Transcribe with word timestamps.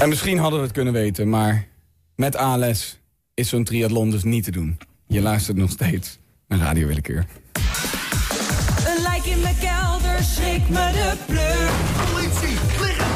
En 0.00 0.08
misschien 0.08 0.38
hadden 0.38 0.58
we 0.58 0.64
het 0.64 0.74
kunnen 0.74 0.92
weten, 0.92 1.28
maar 1.28 1.68
met 2.14 2.36
ALS 2.36 3.00
is 3.34 3.48
zo'n 3.48 3.64
triathlon 3.64 4.10
dus 4.10 4.22
niet 4.22 4.44
te 4.44 4.50
doen. 4.50 4.78
Je 5.06 5.20
luistert 5.20 5.56
nog 5.56 5.70
steeds 5.70 6.18
naar 6.48 6.58
Radio 6.58 6.86
Willekeur. 6.86 7.26
Een 8.86 9.02
lijk 9.02 9.24
in 9.24 9.40
mijn 9.40 9.58
kelder, 9.58 10.22
schrik 10.22 10.68
me 10.68 10.90
de 10.92 11.12
pleur. 11.26 11.70
Politie, 12.12 12.58
liggen! 12.80 13.06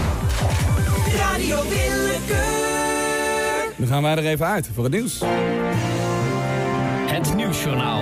Radio 1.16 1.68
Willekeur. 1.68 2.52
Dan 3.78 3.86
gaan 3.86 4.02
wij 4.02 4.16
er 4.16 4.26
even 4.26 4.46
uit 4.46 4.70
voor 4.74 4.84
het 4.84 4.92
nieuws. 4.92 5.20
Het 7.06 7.34
Nieuwsjournaal. 7.34 8.00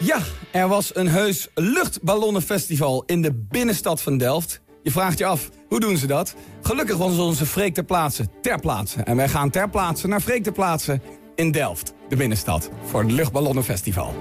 Ja, 0.00 0.18
er 0.50 0.68
was 0.68 0.94
een 0.94 1.08
heus 1.08 1.48
luchtballonnenfestival 1.54 3.02
in 3.06 3.22
de 3.22 3.32
binnenstad 3.48 4.02
van 4.02 4.18
Delft. 4.18 4.60
Je 4.82 4.90
vraagt 4.90 5.18
je 5.18 5.24
af, 5.24 5.50
hoe 5.68 5.80
doen 5.80 5.96
ze 5.96 6.06
dat? 6.06 6.34
Gelukkig 6.62 6.96
was 6.96 7.18
onze 7.18 7.46
Freek 7.46 7.74
ter 7.74 7.84
plaatse 7.84 8.26
ter 8.42 8.60
plaatse. 8.60 9.02
En 9.02 9.16
wij 9.16 9.28
gaan 9.28 9.50
ter 9.50 9.70
plaatse 9.70 10.08
naar 10.08 10.20
Freek 10.20 10.42
ter 10.42 10.52
plaatse 10.52 11.00
in 11.34 11.50
Delft, 11.50 11.94
de 12.08 12.16
binnenstad, 12.16 12.70
voor 12.84 13.02
het 13.02 13.10
luchtballonnenfestival. 13.10 14.14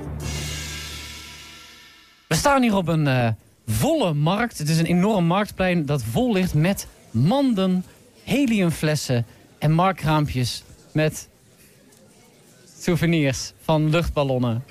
We 2.28 2.36
staan 2.36 2.62
hier 2.62 2.76
op 2.76 2.88
een 2.88 3.08
eh, 3.08 3.30
volle 3.68 4.14
markt. 4.14 4.58
Het 4.58 4.70
is 4.70 4.80
een 4.80 4.86
enorm 4.86 5.26
marktplein 5.26 5.86
dat 5.86 6.04
vol 6.04 6.34
ligt 6.34 6.54
met 6.54 6.88
manden, 7.12 7.86
heliumflessen 8.24 9.26
en 9.60 9.72
markkraampjes 9.72 10.64
met 10.92 11.30
souvenirs 12.80 13.54
van 13.62 13.90
luchtballonnen. 13.90 14.64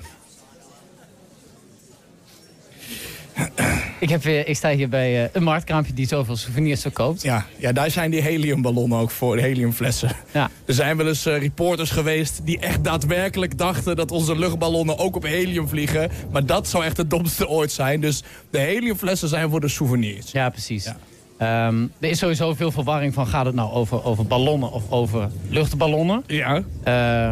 Ik, 3.99 4.09
heb, 4.09 4.25
ik 4.25 4.55
sta 4.55 4.71
hier 4.71 4.89
bij 4.89 5.23
eh, 5.23 5.29
een 5.33 5.43
marktkraampje 5.43 5.93
die 5.93 6.07
zoveel 6.07 6.35
souvenirs 6.35 6.81
verkoopt. 6.81 7.21
Ja, 7.21 7.45
ja, 7.57 7.71
daar 7.71 7.91
zijn 7.91 8.11
die 8.11 8.21
heliumballonnen 8.21 8.99
ook 8.99 9.11
voor, 9.11 9.35
de 9.35 9.41
heliumflessen. 9.41 10.11
Ja. 10.31 10.49
Er 10.65 10.73
zijn 10.73 10.97
wel 10.97 11.07
eens 11.07 11.25
eh, 11.25 11.37
reporters 11.37 11.89
geweest 11.89 12.39
die 12.43 12.59
echt 12.59 12.83
daadwerkelijk 12.83 13.57
dachten... 13.57 13.95
dat 13.95 14.11
onze 14.11 14.37
luchtballonnen 14.37 14.97
ook 14.97 15.15
op 15.15 15.23
helium 15.23 15.67
vliegen. 15.67 16.11
Maar 16.31 16.45
dat 16.45 16.67
zou 16.67 16.83
echt 16.83 16.97
het 16.97 17.09
domste 17.09 17.47
ooit 17.47 17.71
zijn. 17.71 18.01
Dus 18.01 18.23
de 18.49 18.59
heliumflessen 18.59 19.27
zijn 19.27 19.49
voor 19.49 19.61
de 19.61 19.67
souvenirs. 19.67 20.31
Ja, 20.31 20.49
precies. 20.49 20.83
Ja. 20.83 20.97
Ehm, 21.39 21.81
er 21.99 22.09
is 22.09 22.17
sowieso 22.19 22.53
veel 22.53 22.71
verwarring 22.71 23.13
van 23.13 23.27
gaat 23.27 23.45
het 23.45 23.55
nou 23.55 23.71
over, 23.71 24.03
over 24.03 24.25
ballonnen 24.25 24.71
of 24.71 24.83
over 24.89 25.29
luchtballonnen. 25.49 26.23
Ja, 26.27 26.55
Eh, 26.55 26.63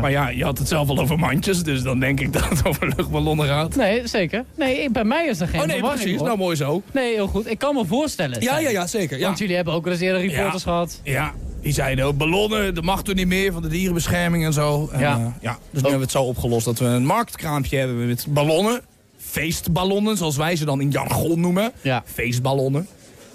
maar 0.02 0.11
ja, 0.11 0.30
je 0.30 0.44
had 0.44 0.58
het 0.58 0.67
zelf 0.67 0.89
al 0.89 0.97
over 1.00 1.19
mandjes. 1.19 1.63
Dus 1.63 1.81
dan 1.81 2.00
denk 2.00 2.19
ik 2.19 2.33
dat 2.38 2.50
het 2.50 2.66
over 2.67 2.88
luchtballonnen 2.97 3.47
gaat. 3.47 3.75
Nee, 3.75 4.08
zeker. 4.08 4.45
Nee, 4.55 4.89
bij 4.91 5.03
mij 5.03 5.28
is 5.28 5.39
er 5.39 5.47
geen 5.47 5.59
Oh 5.59 5.66
nee, 5.66 5.75
verwarring. 5.75 6.02
precies. 6.03 6.19
hoor. 6.19 6.28
Nou, 6.28 6.39
mooi 6.39 6.55
zo. 6.55 6.81
Nee, 6.94 7.13
heel 7.13 7.28
goed. 7.28 7.50
Ik 7.50 7.58
kan 7.59 7.75
me 7.75 7.85
voorstellen. 7.85 8.41
Ja, 8.41 8.58
ja, 8.59 8.69
ja, 8.69 8.88
zeker. 8.88 9.17
Ja. 9.19 9.25
Want 9.25 9.38
jullie 9.38 9.55
hebben 9.55 9.73
ook 9.73 9.83
wel 9.83 9.94
eens 9.94 10.02
eerder 10.02 10.22
reporters 10.22 10.63
Ja. 10.63 10.69
gehad. 10.72 11.02
Ja, 11.03 11.33
die 11.61 11.73
zeiden 11.73 12.05
ook 12.05 12.17
ballonnen, 12.17 12.75
dat 12.75 12.83
mag 12.83 13.03
toen 13.03 13.16
niet 13.16 13.28
meer 13.28 13.53
van 13.53 13.61
de 13.61 13.67
dierenbescherming 13.67 14.45
en 14.45 14.53
zo. 14.53 14.89
En, 14.91 15.00
Ja. 15.00 15.16
eh, 15.17 15.25
ja. 15.41 15.52
Dus 15.52 15.59
nu 15.72 15.80
hebben 15.80 15.91
we 15.97 16.03
het 16.03 16.11
zo 16.11 16.23
opgelost 16.23 16.66
dat 16.66 16.80
we 16.80 16.85
een 16.85 17.05
marktkraampje 17.05 17.78
hebben 17.78 18.08
met 18.08 18.25
ballonnen. 18.30 18.81
Feestballonnen, 19.17 20.17
zoals 20.17 20.38
wij 20.38 20.55
ze 20.55 20.66
dan 20.66 20.81
in 20.81 20.89
jargon 20.91 21.39
noemen. 21.39 21.72
Ja. 21.81 22.03
Feestballonnen. 22.05 22.88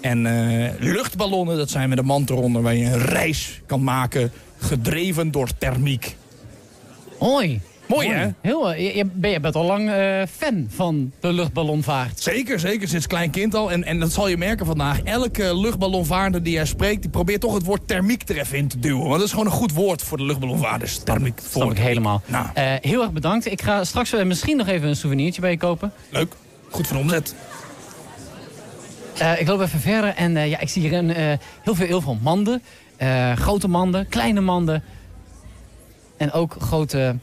En 0.03 0.25
eh, 0.25 0.69
luchtballonnen, 0.79 1.57
dat 1.57 1.69
zijn 1.69 1.89
met 1.89 1.97
een 1.97 2.05
mand 2.05 2.29
eronder 2.29 2.61
waar 2.61 2.75
je 2.75 2.85
een 2.85 2.99
reis 2.99 3.61
kan 3.65 3.83
maken 3.83 4.31
gedreven 4.57 5.31
door 5.31 5.49
thermiek. 5.57 6.15
Hoi. 7.17 7.61
Mooi, 7.87 8.09
hè? 8.09 8.27
Heel, 8.41 8.73
eh, 8.73 8.85
je, 8.85 8.97
je, 8.97 9.05
ben- 9.05 9.31
je 9.31 9.39
bent 9.39 9.55
al 9.55 9.65
lang 9.65 9.89
eh, 9.89 10.21
fan 10.31 10.67
van 10.69 11.11
de 11.19 11.33
luchtballonvaart. 11.33 12.21
Zeker, 12.21 12.59
zeker. 12.59 12.87
Sinds 12.87 13.07
klein 13.07 13.29
kind 13.29 13.55
al. 13.55 13.71
En, 13.71 13.83
en 13.83 13.99
dat 13.99 14.11
zal 14.11 14.27
je 14.27 14.37
merken 14.37 14.65
vandaag. 14.65 15.01
Elke 15.03 15.57
luchtballonvaarder 15.57 16.43
die 16.43 16.57
er 16.59 16.67
spreekt, 16.67 17.01
die 17.01 17.11
probeert 17.11 17.41
toch 17.41 17.53
het 17.53 17.63
woord 17.65 17.87
thermiek 17.87 18.29
er 18.29 18.37
even 18.37 18.57
in 18.57 18.67
te 18.67 18.79
duwen. 18.79 19.03
Want 19.03 19.13
dat 19.15 19.23
is 19.23 19.31
gewoon 19.31 19.45
een 19.45 19.51
goed 19.51 19.73
woord 19.73 20.01
voor 20.01 20.17
de 20.17 20.23
luchtballonvaarders. 20.23 20.97
Thermiek. 20.97 21.39
Snap 21.39 21.51
voor 21.51 21.71
ik 21.71 21.77
helemaal. 21.77 22.21
Nou. 22.25 22.45
Heel 22.81 23.01
erg 23.01 23.11
bedankt. 23.11 23.51
Ik 23.51 23.61
ga 23.61 23.83
straks 23.83 24.23
misschien 24.23 24.57
nog 24.57 24.67
even 24.67 24.87
een 24.87 24.95
souvenirtje 24.95 25.41
bij 25.41 25.51
je 25.51 25.57
kopen. 25.57 25.91
Leuk. 26.09 26.33
Goed 26.69 26.89
de 26.89 26.97
omzet. 26.97 27.35
Eh, 29.17 29.39
ik 29.39 29.47
loop 29.47 29.61
even 29.61 29.79
verder 29.79 30.15
en 30.15 30.37
eh, 30.37 30.49
ja, 30.49 30.59
ik 30.59 30.69
zie 30.69 30.81
hier 30.81 30.93
een, 30.93 31.13
eh, 31.13 31.37
heel, 31.61 31.75
veel, 31.75 31.85
heel 31.85 32.01
veel 32.01 32.17
manden. 32.21 32.61
Grote 33.35 33.67
manden, 33.67 34.07
kleine 34.07 34.41
manden. 34.41 34.83
En 36.17 36.31
ook 36.31 36.55
grote... 36.59 37.15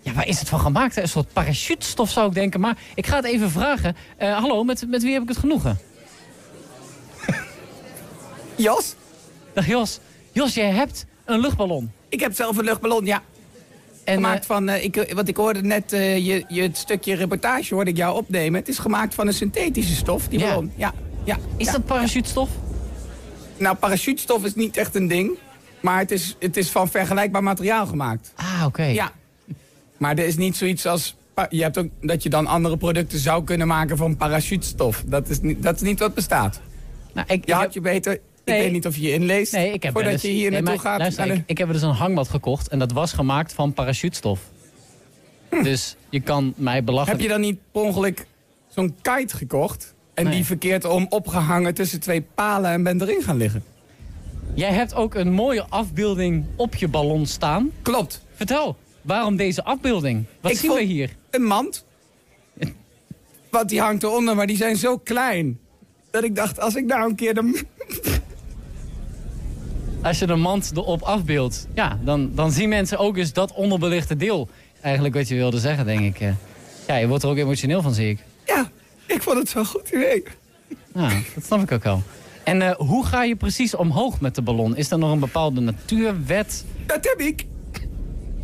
Ja, 0.00 0.12
waar 0.12 0.26
is 0.26 0.38
het 0.38 0.48
van 0.48 0.60
gemaakt? 0.60 0.94
hè? 0.94 1.02
Een 1.02 1.08
soort 1.08 1.32
parachutestof 1.32 2.10
zou 2.10 2.28
ik 2.28 2.34
denken. 2.34 2.60
Maar 2.60 2.76
ik 2.94 3.06
ga 3.06 3.16
het 3.16 3.24
even 3.24 3.50
vragen. 3.50 3.96
Hallo, 4.18 4.64
met, 4.64 4.84
met 4.88 5.02
wie 5.02 5.12
heb 5.12 5.22
ik 5.22 5.28
het 5.28 5.36
genoegen? 5.36 5.78
Jos, 8.56 8.94
Dag 9.52 9.66
Jos. 9.66 9.98
Jos, 10.32 10.54
jij 10.54 10.70
hebt 10.70 11.06
een 11.24 11.40
luchtballon. 11.40 11.92
ik 12.08 12.20
heb 12.20 12.34
zelf 12.34 12.56
een 12.56 12.64
luchtballon, 12.64 13.04
ja. 13.04 13.22
En, 14.04 14.14
gemaakt 14.14 14.46
van, 14.46 14.68
ik, 14.68 15.12
want 15.14 15.28
ik 15.28 15.36
hoorde 15.36 15.62
net 15.62 15.90
je, 15.90 16.44
je 16.48 16.62
het 16.62 16.76
stukje 16.76 17.14
reportage 17.14 17.74
hoorde 17.74 17.90
ik 17.90 17.96
jou 17.96 18.16
opnemen. 18.16 18.60
Het 18.60 18.68
is 18.68 18.78
gemaakt 18.78 19.14
van 19.14 19.26
een 19.26 19.34
synthetische 19.34 19.94
stof, 19.94 20.28
die 20.28 20.38
ballon. 20.38 20.72
Ja, 20.76 20.92
ja. 20.94 21.07
Is 21.56 21.66
ja. 21.66 21.72
dat 21.72 21.84
parachutestof? 21.84 22.48
Nou, 23.56 23.76
parachutestof 23.76 24.44
is 24.44 24.54
niet 24.54 24.76
echt 24.76 24.94
een 24.94 25.06
ding. 25.08 25.38
Maar 25.80 25.98
het 25.98 26.10
is, 26.10 26.36
het 26.38 26.56
is 26.56 26.70
van 26.70 26.88
vergelijkbaar 26.88 27.42
materiaal 27.42 27.86
gemaakt. 27.86 28.32
Ah, 28.36 28.62
oké. 28.66 28.82
Ja. 28.84 29.12
Maar 29.96 30.18
er 30.18 30.26
is 30.26 30.36
niet 30.36 30.56
zoiets 30.56 30.86
als... 30.86 31.16
Je 31.48 31.62
hebt 31.62 31.78
ook 31.78 31.88
dat 32.00 32.22
je 32.22 32.28
dan 32.28 32.46
andere 32.46 32.76
producten 32.76 33.18
zou 33.18 33.44
kunnen 33.44 33.66
maken 33.66 33.96
van 33.96 34.16
parachutestof. 34.16 35.02
Dat 35.06 35.28
is 35.28 35.40
niet, 35.40 35.62
dat 35.62 35.74
is 35.74 35.80
niet 35.80 35.98
wat 35.98 36.14
bestaat. 36.14 36.60
Nou, 37.12 37.26
ik, 37.30 37.46
Je 37.46 37.54
had 37.54 37.74
je 37.74 37.80
beter... 37.80 38.20
Nee. 38.44 38.56
Ik 38.56 38.62
weet 38.62 38.72
niet 38.72 38.86
of 38.86 38.96
je 38.96 39.02
je 39.02 39.12
inleest 39.12 39.52
nee, 39.52 39.72
ik 39.72 39.82
heb 39.82 39.92
voordat 39.92 40.22
je 40.22 40.28
hier 40.28 40.50
nee, 40.50 40.62
naartoe 40.62 40.82
gaat. 40.82 40.98
luister, 40.98 41.26
naar 41.26 41.34
de- 41.34 41.40
ik, 41.40 41.48
ik 41.50 41.58
heb 41.58 41.72
dus 41.72 41.82
een 41.82 41.90
hangmat 41.90 42.28
gekocht 42.28 42.68
en 42.68 42.78
dat 42.78 42.92
was 42.92 43.12
gemaakt 43.12 43.52
van 43.52 43.72
parachutestof. 43.72 44.40
Dus 45.62 45.96
je 46.08 46.20
kan 46.20 46.54
mij 46.56 46.84
belachen. 46.84 47.12
Heb 47.12 47.20
je 47.20 47.28
dan 47.28 47.40
niet 47.40 47.58
per 47.72 47.82
ongeluk 47.82 48.26
zo'n 48.68 48.94
kite 49.02 49.36
gekocht... 49.36 49.94
en 50.18 50.24
Nee. 50.24 50.34
die 50.34 50.44
verkeerd 50.44 50.84
om 50.84 51.06
opgehangen 51.08 51.74
tussen 51.74 52.00
twee 52.00 52.20
palen 52.34 52.70
en 52.70 52.82
bent 52.82 53.00
erin 53.02 53.22
gaan 53.22 53.36
liggen? 53.36 53.62
Jij 54.54 54.72
hebt 54.72 54.94
ook 54.94 55.14
een 55.14 55.32
mooie 55.32 55.64
afbeelding 55.68 56.44
op 56.56 56.74
je 56.74 56.88
ballon 56.88 57.26
staan. 57.26 57.70
Klopt. 57.82 58.22
Vertel, 58.34 58.76
waarom 59.02 59.36
deze 59.36 59.64
afbeelding? 59.64 60.24
Wat 60.40 60.52
Ik 60.52 60.58
zien 60.58 60.72
we 60.72 60.82
hier? 60.82 61.16
Een 61.30 61.42
mand. 61.42 61.84
Want 63.50 63.68
die 63.68 63.80
hangt 63.80 64.02
eronder, 64.02 64.36
maar 64.36 64.46
die 64.46 64.56
zijn 64.56 64.76
zo 64.76 64.98
klein... 64.98 65.58
dat 66.10 66.24
ik 66.24 66.36
dacht, 66.36 66.60
als 66.60 66.74
ik 66.74 66.84
nou 66.86 67.08
een 67.08 67.14
keer 67.16 67.34
de... 67.34 67.62
Als 70.02 70.18
je 70.18 70.26
de 70.26 70.34
mand 70.34 70.72
erop 70.74 71.02
afbeeldt, 71.02 71.66
ja, 71.74 71.98
dan, 72.04 72.30
dan 72.34 72.52
zien 72.52 72.68
mensen 72.68 72.98
ook 72.98 73.16
eens 73.16 73.32
dat 73.32 73.52
onderbelichte 73.52 74.16
deel. 74.16 74.48
Eigenlijk 74.80 75.14
wat 75.14 75.28
je 75.28 75.34
wilde 75.34 75.58
zeggen, 75.58 75.84
denk 75.86 76.00
ik. 76.00 76.20
eh. 76.20 76.32
Ja, 76.86 76.96
je 76.96 77.08
wordt 77.08 77.22
er 77.22 77.28
ook 77.30 77.36
emotioneel 77.36 77.82
van, 77.82 77.94
zie 77.94 78.08
ik. 78.08 78.18
Ik 79.18 79.24
vond 79.24 79.38
het 79.38 79.48
zo'n 79.48 79.64
goed 79.66 79.88
idee. 79.88 80.22
Ja, 80.94 81.08
dat 81.34 81.44
snap 81.44 81.62
ik 81.62 81.72
ook 81.72 81.82
wel. 81.82 82.02
En 82.44 82.62
eh, 82.62 82.74
hoe 82.76 83.06
ga 83.06 83.22
je 83.22 83.36
precies 83.36 83.74
omhoog 83.74 84.20
met 84.20 84.34
de 84.34 84.42
ballon? 84.42 84.76
Is 84.76 84.90
er 84.90 84.98
nog 84.98 85.12
een 85.12 85.18
bepaalde 85.18 85.60
natuurwet? 85.60 86.64
Dat 86.86 87.04
heb 87.04 87.20
ik. 87.20 87.46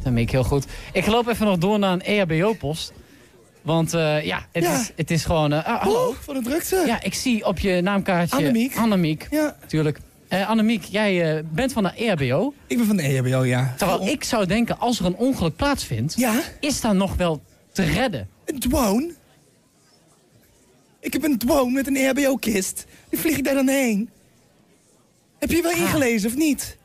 Dat 0.02 0.12
weet 0.12 0.22
ik 0.22 0.30
heel 0.30 0.44
goed. 0.44 0.66
Ik 0.92 1.06
loop 1.06 1.26
even 1.28 1.46
nog 1.46 1.58
door 1.58 1.78
naar 1.78 1.92
een 1.92 2.02
EHBO-post. 2.02 2.92
Want 3.62 3.94
eh, 3.94 4.24
ja, 4.24 4.46
het, 4.52 4.64
Ja. 4.64 4.80
Is, 4.80 4.92
het 4.96 5.10
is 5.10 5.24
gewoon... 5.24 5.52
ah, 5.52 5.64
hallo? 5.82 5.96
Hallo, 5.96 6.14
van 6.20 6.34
de 6.34 6.42
drukte. 6.42 6.82
Ja, 6.86 7.02
ik 7.02 7.14
zie 7.14 7.46
op 7.46 7.58
je 7.58 7.80
naamkaartje... 7.80 8.36
Annemiek. 8.36 8.76
Annemiek, 8.76 9.26
Ja, 9.30 9.56
natuurlijk. 9.60 10.00
Eh 10.28 10.48
Annemiek, 10.48 10.84
jij 10.84 11.44
bent 11.52 11.72
van 11.72 11.82
de 11.82 11.92
EHBO. 11.94 12.54
ik 12.66 12.76
ben 12.76 12.86
van 12.86 12.96
de 12.96 13.02
EHBO, 13.02 13.44
ja. 13.44 13.74
Terwijl 13.76 14.06
ik 14.06 14.24
zou 14.24 14.46
denken, 14.46 14.78
als 14.78 14.98
er 14.98 15.06
een 15.06 15.16
ongeluk 15.16 15.56
plaatsvindt... 15.56 16.14
Ja, 16.16 16.40
is 16.60 16.80
daar 16.80 16.94
nog 16.94 17.16
wel 17.16 17.42
te 17.72 17.82
redden. 17.82 18.28
een 18.44 18.58
drone. 18.58 19.12
Ik 21.04 21.12
heb 21.12 21.24
een 21.24 21.38
drone 21.38 21.70
met 21.70 21.86
een 21.86 21.96
EHBO-kist. 21.96 22.84
Die 23.10 23.18
vlieg 23.18 23.36
ik 23.36 23.44
daar 23.44 23.54
dan 23.54 23.68
heen. 23.68 24.08
Heb 25.38 25.50
je 25.50 25.62
wel 25.62 25.72
Ah. 25.72 25.78
ingelezen 25.78 26.28
of 26.30 26.36
niet? 26.36 26.76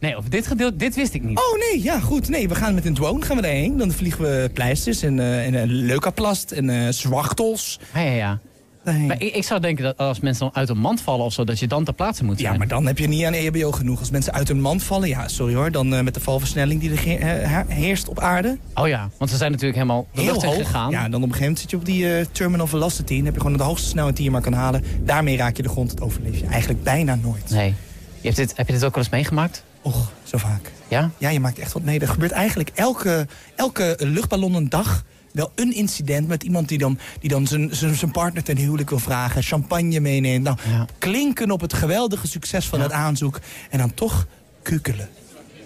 Nee, 0.00 0.16
over 0.16 0.30
dit 0.30 0.46
gedeelte, 0.46 0.76
dit 0.76 0.94
wist 0.94 1.14
ik 1.14 1.22
niet. 1.22 1.38
Oh 1.38 1.58
nee, 1.70 1.82
ja 1.82 2.00
goed. 2.00 2.28
Nee, 2.28 2.48
we 2.48 2.54
gaan 2.54 2.74
met 2.74 2.84
een 2.86 2.94
drone 2.94 3.22
gaan 3.24 3.36
we 3.36 3.42
daarheen. 3.42 3.76
Dan 3.76 3.92
vliegen 3.92 4.22
we 4.22 4.50
pleisters 4.54 5.02
en, 5.02 5.20
eh 5.20 5.46
en 5.46 5.54
eh, 5.54 5.62
leukaplast 5.66 6.50
en 6.50 6.70
eh 6.70 6.88
zwachtels. 6.92 7.80
Ja, 7.94 8.00
ja, 8.00 8.12
ja. 8.12 8.40
Maar 8.84 9.22
ik, 9.22 9.34
ik 9.34 9.44
zou 9.44 9.60
denken 9.60 9.84
dat 9.84 9.96
als 9.96 10.20
mensen 10.20 10.44
dan 10.44 10.54
uit 10.54 10.68
een 10.68 10.78
mand 10.78 11.00
vallen 11.00 11.24
of 11.24 11.32
zo... 11.32 11.44
dat 11.44 11.58
je 11.58 11.66
dan 11.66 11.84
ter 11.84 11.94
plaatse 11.94 12.24
moet 12.24 12.40
zijn. 12.40 12.52
Ja, 12.52 12.58
maar 12.58 12.68
dan 12.68 12.86
heb 12.86 12.98
je 12.98 13.08
niet 13.08 13.24
aan 13.24 13.32
EHBO 13.32 13.72
genoeg. 13.72 13.98
Als 13.98 14.10
mensen 14.10 14.32
uit 14.32 14.48
hun 14.48 14.60
mand 14.60 14.82
vallen, 14.82 15.08
ja, 15.08 15.28
sorry 15.28 15.54
hoor. 15.54 15.70
Dan 15.70 15.94
eh, 15.94 16.02
met 16.02 16.14
de 16.14 16.20
valversnelling 16.20 16.80
die 16.80 16.90
er 16.90 17.64
heerst 17.68 18.08
op 18.08 18.18
aarde. 18.20 18.58
Oh 18.74 18.88
ja, 18.88 19.08
want 19.18 19.30
ze 19.30 19.36
zijn 19.36 19.50
natuurlijk 19.50 19.78
helemaal 19.78 20.06
de 20.14 20.20
Heel 20.20 20.44
hoog. 20.44 20.56
gegaan. 20.56 20.90
Ja, 20.90 21.08
dan 21.08 21.22
op 21.22 21.28
een 21.28 21.34
gegeven 21.34 21.40
moment 21.40 21.58
zit 21.58 21.70
je 21.70 21.76
op 21.76 21.84
die 21.84 22.16
eh, 22.16 22.26
terminal 22.32 22.66
velocity. 22.66 23.16
Dan 23.16 23.24
heb 23.24 23.34
je 23.34 23.40
gewoon 23.40 23.56
de 23.56 23.62
hoogste 23.62 23.88
snelheid 23.88 24.16
die 24.16 24.24
je 24.24 24.30
maar 24.30 24.40
kan 24.40 24.52
halen. 24.52 24.84
Daarmee 25.04 25.36
raak 25.36 25.56
je 25.56 25.62
de 25.62 25.68
grond. 25.68 25.90
Dat 25.90 26.00
overleef 26.00 26.38
je 26.38 26.46
eigenlijk 26.46 26.82
bijna 26.82 27.14
nooit. 27.14 27.50
Nee. 27.50 27.74
Je 28.20 28.26
hebt 28.26 28.36
dit, 28.36 28.56
heb 28.56 28.66
je 28.66 28.72
dit 28.72 28.84
ook 28.84 28.94
wel 28.94 29.04
eens 29.04 29.12
meegemaakt? 29.12 29.64
Och, 29.82 30.12
zo 30.22 30.38
vaak. 30.38 30.70
Ja? 30.88 31.10
Ja, 31.18 31.28
je 31.28 31.40
maakt 31.40 31.58
echt 31.58 31.72
wat 31.72 31.82
mee. 31.82 31.98
Er 32.00 32.08
gebeurt 32.08 32.32
eigenlijk 32.32 32.70
elke, 32.74 33.26
elke 33.56 33.96
luchtballon 33.98 34.54
een 34.54 34.68
dag 34.68 35.04
wel 35.32 35.52
een 35.54 35.74
incident 35.74 36.28
met 36.28 36.42
iemand 36.42 36.68
die 36.68 36.78
dan, 36.78 36.98
die 37.20 37.30
dan 37.30 37.46
zijn, 37.46 37.76
zijn, 37.76 37.94
zijn 37.94 38.10
partner 38.10 38.42
ten 38.42 38.56
huwelijk 38.56 38.88
wil 38.90 38.98
vragen. 38.98 39.42
Champagne 39.42 40.00
meeneemt. 40.00 40.44
Nou, 40.44 40.56
Ja. 40.70 40.86
klinken 40.98 41.50
op 41.50 41.60
het 41.60 41.72
geweldige 41.72 42.26
succes 42.26 42.66
van 42.66 42.78
Ja. 42.78 42.84
het 42.84 42.94
aanzoek. 42.94 43.40
En 43.70 43.78
dan 43.78 43.94
toch 43.94 44.26
kukelen. 44.62 45.08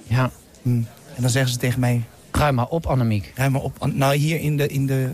Ja. 0.06 0.31
Hm. 0.62 0.69
En 1.14 1.22
dan 1.22 1.31
zeggen 1.31 1.52
ze 1.52 1.58
tegen 1.58 1.81
mij, 1.81 2.02
Ruim 2.31 2.55
maar 2.55 2.69
op, 2.69 2.87
Annemiek. 2.87 3.32
ruim 3.34 3.52
maar 3.52 3.62
op. 3.62 3.90
Nou, 3.93 4.14
hier 4.16 4.40
in 4.40 4.56
de, 4.56 4.66
in 4.69 4.87
de, 4.87 5.08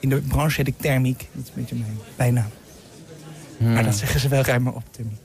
in 0.00 0.08
de 0.08 0.16
branche 0.16 0.56
heet 0.56 0.66
ik 0.66 0.78
thermiek. 0.78 1.18
Dat 1.32 1.42
is 1.42 1.48
een 1.48 1.54
beetje 1.54 1.74
mijn 1.74 1.98
bijnaam. 2.16 2.48
Maar 3.58 3.84
dat 3.84 3.94
zeggen 3.96 4.20
ze 4.20 4.28
wel, 4.28 4.42
ruim 4.42 4.62
maar 4.62 4.72
op, 4.74 4.82
thermiek. 4.90 5.18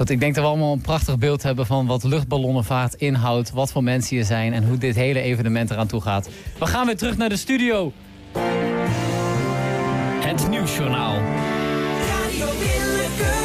Goed, 0.00 0.10
ik 0.10 0.20
denk 0.20 0.34
dat 0.34 0.44
we 0.44 0.50
allemaal 0.50 0.72
een 0.72 0.80
prachtig 0.80 1.18
beeld 1.18 1.42
hebben 1.42 1.66
van 1.66 1.86
wat 1.86 2.04
luchtballonnenvaart 2.04 2.94
inhoudt, 2.94 3.50
wat 3.50 3.72
voor 3.72 3.82
mensen 3.82 4.16
hier 4.16 4.24
zijn 4.24 4.52
en 4.52 4.66
hoe 4.68 4.78
dit 4.78 4.94
hele 4.94 5.20
evenement 5.20 5.70
eraan 5.70 5.86
toe 5.86 6.00
gaat. 6.00 6.28
We 6.58 6.66
gaan 6.66 6.86
weer 6.86 6.96
terug 6.96 7.16
naar 7.16 7.28
de 7.28 7.36
studio. 7.36 7.92
Het 10.20 10.48
Nieuwsjournaal. 10.48 11.14
Radio 11.14 12.46
Willekeur. 12.58 13.40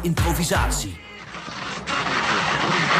100% 0.00 0.02
improvisatie. 0.02 0.96